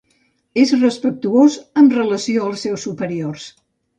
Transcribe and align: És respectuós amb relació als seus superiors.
És 0.61 0.71
respectuós 0.77 1.59
amb 1.83 1.95
relació 1.97 2.47
als 2.47 2.65
seus 2.67 2.87
superiors. 2.89 3.49